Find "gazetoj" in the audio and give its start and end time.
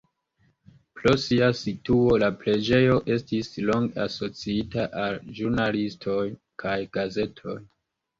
6.99-7.57